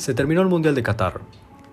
[0.00, 1.20] Se terminó el Mundial de Qatar,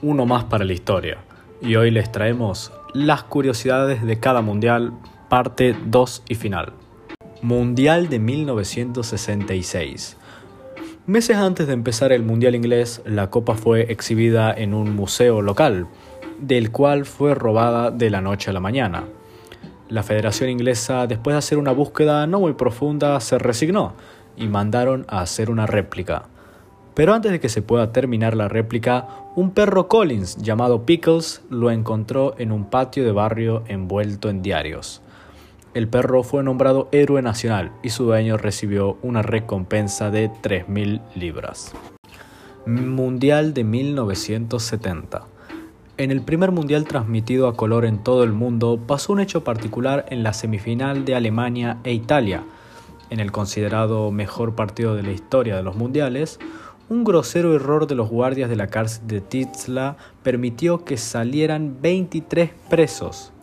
[0.02, 1.20] uno más para la historia,
[1.62, 4.92] y hoy les traemos las curiosidades de cada Mundial,
[5.30, 6.74] parte 2 y final.
[7.42, 10.18] Mundial de 1966.
[11.06, 15.88] Meses antes de empezar el Mundial inglés, la copa fue exhibida en un museo local,
[16.38, 19.06] del cual fue robada de la noche a la mañana.
[19.88, 23.94] La Federación Inglesa, después de hacer una búsqueda no muy profunda, se resignó
[24.36, 26.28] y mandaron a hacer una réplica.
[26.98, 31.70] Pero antes de que se pueda terminar la réplica, un perro Collins llamado Pickles lo
[31.70, 35.04] encontró en un patio de barrio envuelto en diarios.
[35.76, 41.72] El perro fue nombrado héroe nacional y su dueño recibió una recompensa de 3.000 libras.
[42.66, 45.28] Mundial de 1970.
[45.98, 50.08] En el primer mundial transmitido a color en todo el mundo pasó un hecho particular
[50.10, 52.44] en la semifinal de Alemania e Italia.
[53.12, 56.40] En el considerado mejor partido de la historia de los mundiales,
[56.90, 62.52] un grosero error de los guardias de la cárcel de Tizla permitió que salieran 23
[62.70, 63.34] presos.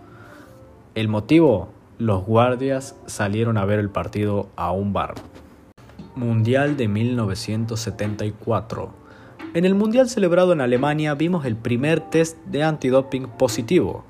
[0.95, 5.15] El motivo, los guardias salieron a ver el partido a un bar.
[6.17, 8.95] Mundial de 1974.
[9.53, 14.05] En el Mundial celebrado en Alemania vimos el primer test de antidoping positivo,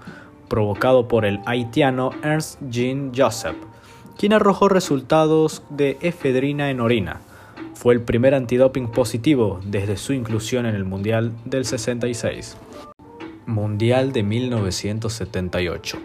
[0.49, 3.57] provocado por el haitiano Ernst Jean Joseph,
[4.17, 7.21] quien arrojó resultados de efedrina en orina
[7.75, 12.57] fue el primer antidoping positivo desde su inclusión en el Mundial del 66.
[13.47, 15.99] Mundial de 1978.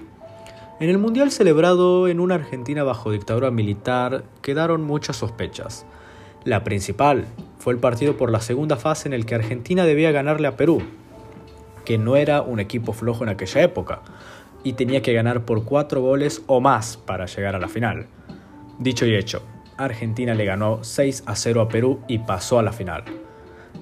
[0.79, 5.85] En el Mundial celebrado en una Argentina bajo dictadura militar quedaron muchas sospechas.
[6.43, 7.25] La principal
[7.59, 10.81] fue el partido por la segunda fase en el que Argentina debía ganarle a Perú,
[11.85, 14.01] que no era un equipo flojo en aquella época,
[14.63, 18.07] y tenía que ganar por cuatro goles o más para llegar a la final.
[18.79, 19.43] Dicho y hecho,
[19.79, 23.03] Argentina le ganó 6 a 0 a Perú y pasó a la final.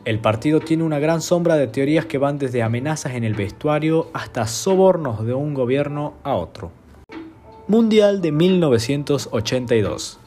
[0.06, 4.10] El partido tiene una gran sombra de teorías que van desde amenazas en el vestuario
[4.14, 6.72] hasta sobornos de un gobierno a otro.
[7.68, 10.20] Mundial de 1982.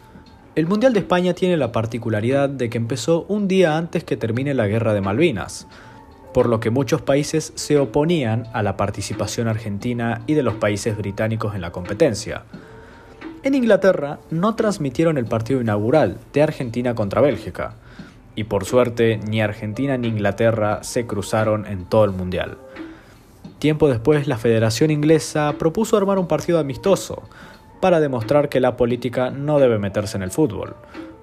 [0.56, 4.53] El Mundial de España tiene la particularidad de que empezó un día antes que termine
[4.53, 5.69] la Guerra de Malvinas,
[6.34, 10.97] por lo que muchos países se oponían a la participación argentina y de los países
[10.97, 12.45] británicos en la competencia.
[13.43, 17.73] En Inglaterra no transmitieron el partido inaugural de Argentina contra Bélgica,
[18.34, 22.59] y por suerte ni Argentina ni Inglaterra se cruzaron en todo el Mundial.
[23.59, 27.23] Tiempo después la Federación Inglesa propuso armar un partido amistoso
[27.81, 30.77] para demostrar que la política no debe meterse en el fútbol,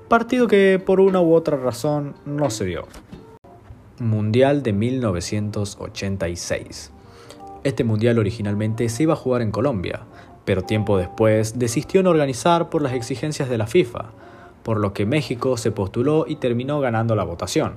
[0.07, 2.88] partido que por una u otra razón no se dio.
[3.99, 6.91] Mundial de 1986.
[7.63, 10.01] Este mundial originalmente se iba a jugar en Colombia,
[10.47, 14.06] pero tiempo después desistió en organizar por las exigencias de la FIFA,
[14.63, 17.74] por lo que México se postuló y terminó ganando la votación.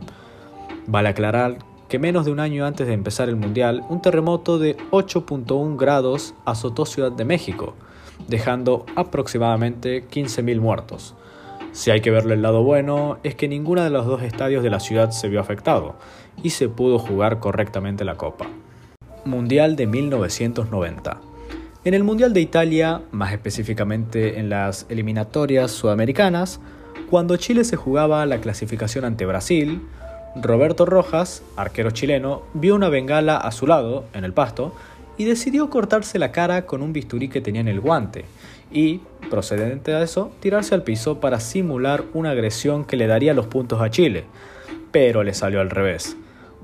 [0.86, 1.58] Vale aclarar
[1.88, 6.32] que menos de un año antes de empezar el Mundial, un terremoto de 8.1 grados
[6.44, 7.74] azotó Ciudad de México,
[8.28, 11.16] dejando aproximadamente 15.000 muertos.
[11.72, 14.70] Si hay que verle el lado bueno, es que ninguno de los dos estadios de
[14.70, 15.96] la ciudad se vio afectado
[16.40, 18.46] y se pudo jugar correctamente la Copa.
[19.24, 21.29] Mundial de 1990.
[21.82, 26.60] En el Mundial de Italia, más específicamente en las eliminatorias sudamericanas,
[27.08, 29.80] cuando Chile se jugaba la clasificación ante Brasil,
[30.36, 34.74] Roberto Rojas, arquero chileno, vio una bengala a su lado, en el pasto,
[35.16, 38.26] y decidió cortarse la cara con un bisturí que tenía en el guante,
[38.70, 43.46] y, procedente a eso, tirarse al piso para simular una agresión que le daría los
[43.46, 44.24] puntos a Chile,
[44.92, 46.14] pero le salió al revés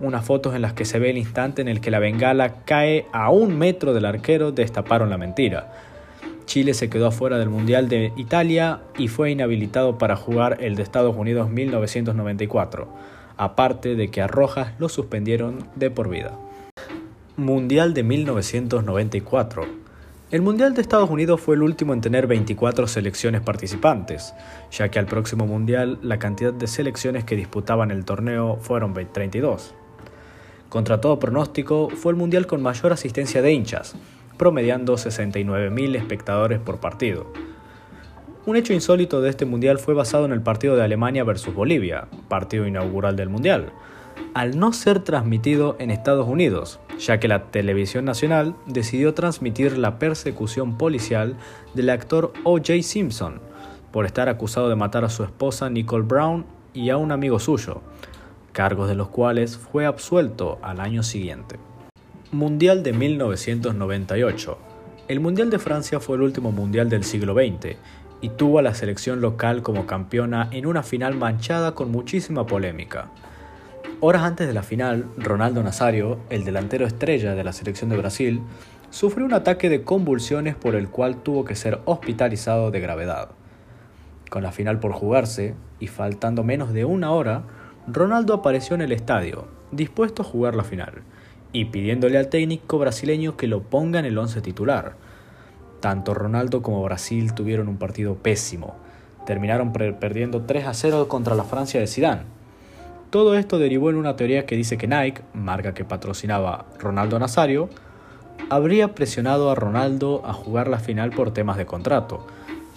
[0.01, 3.07] unas fotos en las que se ve el instante en el que la bengala cae
[3.13, 5.73] a un metro del arquero destaparon la mentira.
[6.47, 10.83] Chile se quedó afuera del Mundial de Italia y fue inhabilitado para jugar el de
[10.83, 12.89] Estados Unidos 1994,
[13.37, 16.33] aparte de que a Rojas lo suspendieron de por vida.
[17.37, 19.87] Mundial de 1994.
[20.31, 24.35] El Mundial de Estados Unidos fue el último en tener 24 selecciones participantes,
[24.71, 29.75] ya que al próximo Mundial la cantidad de selecciones que disputaban el torneo fueron 32.
[30.69, 33.95] Contra todo pronóstico, fue el mundial con mayor asistencia de hinchas,
[34.37, 37.33] promediando 69.000 espectadores por partido.
[38.47, 42.07] Un hecho insólito de este mundial fue basado en el partido de Alemania versus Bolivia,
[42.29, 43.73] partido inaugural del mundial,
[44.35, 49.99] al no ser transmitido en Estados Unidos, ya que la televisión nacional decidió transmitir la
[49.99, 51.37] persecución policial
[51.75, 52.83] del actor O.J.
[52.83, 53.41] Simpson
[53.91, 56.45] por estar acusado de matar a su esposa Nicole Brown
[56.75, 57.81] y a un amigo suyo,
[58.57, 61.57] cargos de los cuales fue absuelto al año siguiente.
[62.33, 64.59] Mundial de 1998.
[65.09, 67.77] El Mundial de Francia fue el último mundial del siglo XX
[68.23, 73.11] y tuvo a la selección local como campeona en una final manchada con muchísima polémica.
[74.01, 78.41] Horas antes de la final, Ronaldo Nazario, el delantero estrella de la selección de Brasil,
[78.89, 83.29] sufrió un ataque de convulsiones por el cual tuvo que ser hospitalizado de gravedad.
[84.31, 87.43] Con la final por jugarse, y faltando menos de una hora,
[87.89, 91.03] Ronaldo apareció en el estadio, dispuesto a jugar la final,
[91.53, 94.97] y pidiéndole al técnico brasileño que lo ponga en el once titular.
[95.79, 98.75] Tanto Ronaldo como Brasil tuvieron un partido pésimo.
[99.25, 102.23] Terminaron perdiendo 3 a 0 contra la Francia de Zidane.
[103.11, 107.69] Todo esto derivó en una teoría que dice que Nike, marca que patrocinaba Ronaldo Nazario,
[108.51, 112.27] habría presionado a Ronaldo a jugar la final por temas de contrato,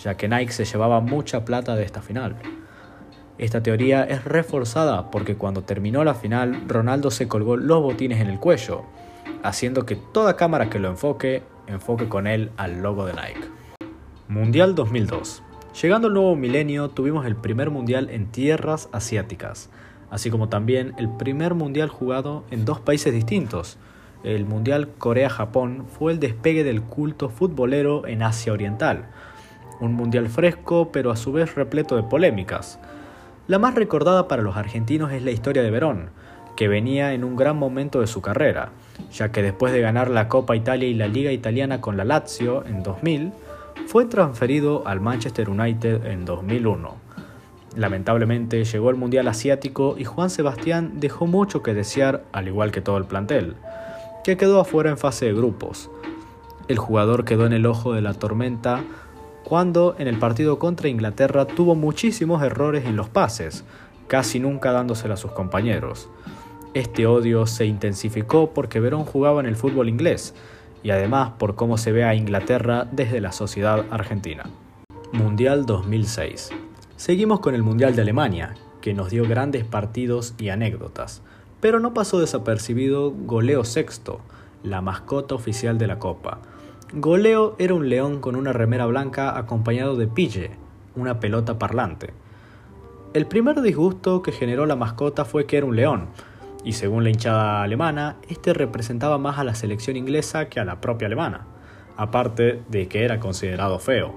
[0.03, 2.35] ya que Nike se llevaba mucha plata de esta final.
[3.39, 8.27] Esta teoría es reforzada porque cuando terminó la final, Ronaldo se colgó los botines en
[8.27, 8.83] el cuello,
[9.41, 13.47] haciendo que toda cámara que lo enfoque, enfoque con él al logo de Nike.
[14.27, 15.41] Mundial 2002.
[15.81, 19.69] Llegando al nuevo milenio, tuvimos el primer mundial en tierras asiáticas,
[20.11, 23.77] así como también el primer mundial jugado en dos países distintos,
[24.23, 29.05] el Mundial Corea-Japón fue el despegue del culto futbolero en Asia Oriental.
[29.79, 32.79] Un mundial fresco, pero a su vez repleto de polémicas.
[33.49, 36.11] La más recordada para los argentinos es la historia de Verón,
[36.55, 38.69] que venía en un gran momento de su carrera,
[39.11, 42.63] ya que después de ganar la Copa Italia y la Liga Italiana con la Lazio
[42.67, 43.33] en 2000,
[43.87, 46.93] fue transferido al Manchester United en 2001.
[47.75, 52.81] Lamentablemente llegó el Mundial Asiático y Juan Sebastián dejó mucho que desear, al igual que
[52.81, 53.55] todo el plantel
[54.23, 55.89] que quedó afuera en fase de grupos.
[56.67, 58.83] El jugador quedó en el ojo de la tormenta
[59.43, 63.63] cuando en el partido contra Inglaterra tuvo muchísimos errores en los pases,
[64.07, 66.09] casi nunca dándosela a sus compañeros.
[66.73, 70.35] Este odio se intensificó porque Verón jugaba en el fútbol inglés
[70.83, 74.43] y además por cómo se ve a Inglaterra desde la sociedad argentina.
[75.11, 76.51] Mundial 2006.
[76.95, 81.21] Seguimos con el Mundial de Alemania, que nos dio grandes partidos y anécdotas
[81.59, 84.21] pero no pasó desapercibido Goleo Sexto,
[84.63, 86.39] la mascota oficial de la Copa.
[86.91, 90.49] Goleo era un león con una remera blanca acompañado de Pille,
[90.95, 92.13] una pelota parlante.
[93.13, 96.07] El primer disgusto que generó la mascota fue que era un león,
[96.63, 100.81] y según la hinchada alemana, este representaba más a la selección inglesa que a la
[100.81, 101.45] propia alemana,
[101.95, 104.15] aparte de que era considerado feo.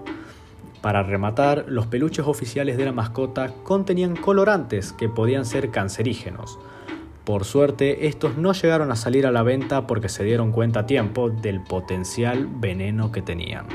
[0.80, 6.58] Para rematar, los peluches oficiales de la mascota contenían colorantes que podían ser cancerígenos,
[7.24, 10.86] por suerte, estos no llegaron a salir a la venta porque se dieron cuenta a
[10.86, 13.66] tiempo del potencial veneno que tenían.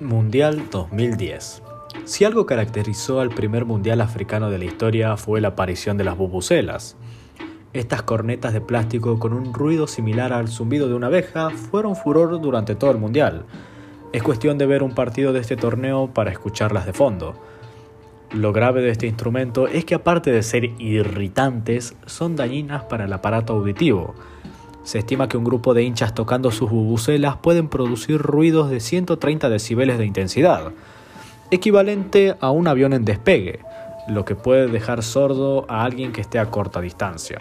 [0.00, 1.62] Mundial 2010.
[2.04, 6.16] Si algo caracterizó al primer mundial africano de la historia fue la aparición de las
[6.16, 6.96] bubucelas.
[7.72, 12.40] Estas cornetas de plástico con un ruido similar al zumbido de una abeja fueron furor
[12.40, 13.44] durante todo el mundial.
[14.12, 17.34] Es cuestión de ver un partido de este torneo para escucharlas de fondo.
[18.32, 23.12] Lo grave de este instrumento es que aparte de ser irritantes, son dañinas para el
[23.12, 24.14] aparato auditivo.
[24.84, 29.48] Se estima que un grupo de hinchas tocando sus bubucelas pueden producir ruidos de 130
[29.48, 30.70] decibeles de intensidad,
[31.50, 33.58] equivalente a un avión en despegue,
[34.06, 37.38] lo que puede dejar sordo a alguien que esté a corta distancia.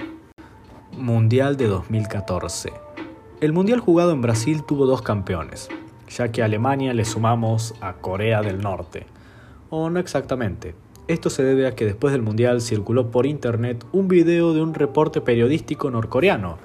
[0.97, 2.74] Mundial de 2014.
[3.42, 5.69] El mundial jugado en Brasil tuvo dos campeones,
[6.09, 9.06] ya que a Alemania le sumamos a Corea del Norte
[9.69, 10.75] o no exactamente.
[11.07, 14.75] Esto se debe a que después del Mundial circuló por internet un video de un
[14.75, 16.60] reporte periodístico norcoreano,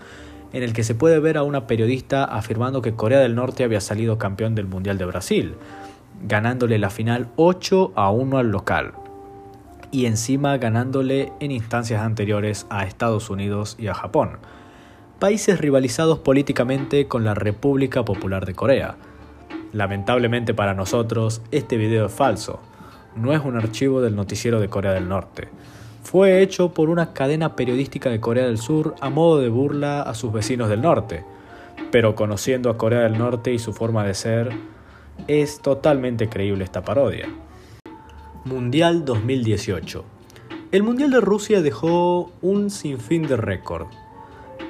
[0.52, 3.80] en el que se puede ver a una periodista afirmando que Corea del Norte había
[3.80, 5.54] salido campeón del Mundial de Brasil,
[6.26, 8.92] ganándole la final 8 a 1 al local,
[9.90, 14.38] y encima ganándole en instancias anteriores a Estados Unidos y a Japón,
[15.18, 18.96] países rivalizados políticamente con la República Popular de Corea.
[19.72, 22.60] Lamentablemente para nosotros, este video es falso,
[23.16, 25.48] no es un archivo del noticiero de Corea del Norte.
[26.02, 30.14] Fue hecho por una cadena periodística de Corea del Sur a modo de burla a
[30.14, 31.24] sus vecinos del norte.
[31.90, 34.50] Pero conociendo a Corea del Norte y su forma de ser,
[35.28, 37.28] es totalmente creíble esta parodia.
[38.44, 40.04] Mundial 2018.
[40.72, 43.86] El Mundial de Rusia dejó un sinfín de récord.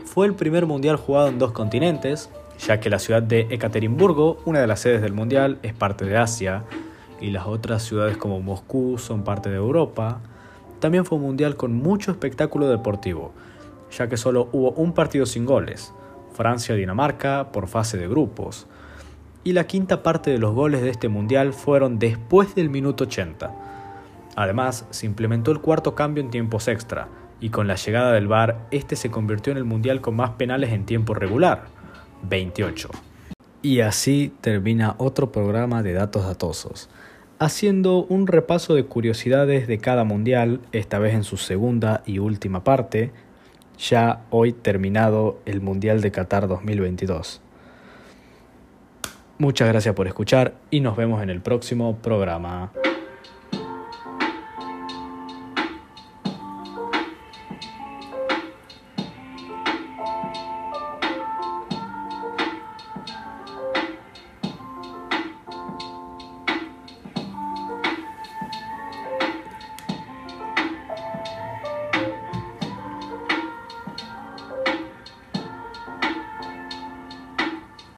[0.05, 2.31] Fue el primer mundial jugado en dos continentes,
[2.65, 6.17] ya que la ciudad de Ekaterimburgo, una de las sedes del mundial, es parte de
[6.17, 6.65] Asia,
[7.25, 10.21] y las otras ciudades como Moscú son parte de Europa,
[10.79, 13.33] también fue un mundial con mucho espectáculo deportivo,
[13.91, 15.95] ya que solo hubo un partido sin goles,
[16.35, 18.67] Francia-Dinamarca por fase de grupos,
[19.43, 23.51] y la quinta parte de los goles de este mundial fueron después del minuto 80.
[24.37, 27.09] Además, se implementó el cuarto cambio en tiempos extra,
[27.41, 30.73] y con la llegada del VAR, este se convirtió en el mundial con más penales
[30.73, 31.65] en tiempo regular,
[32.29, 32.91] 28.
[33.63, 36.91] Y así termina otro programa de datos datosos
[37.45, 42.65] haciendo un repaso de curiosidades de cada mundial, esta vez en su segunda y última
[42.65, 43.11] parte,
[43.79, 47.43] ya hoy terminado el Mundial de Qatar 2022.
[49.37, 52.73] Muchas gracias por escuchar y nos vemos en el próximo programa.